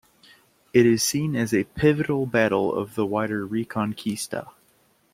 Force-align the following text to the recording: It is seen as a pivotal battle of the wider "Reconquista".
It 0.73 0.87
is 0.87 1.03
seen 1.03 1.35
as 1.35 1.53
a 1.53 1.65
pivotal 1.65 2.25
battle 2.25 2.73
of 2.73 2.95
the 2.95 3.05
wider 3.05 3.47
"Reconquista". 3.47 4.47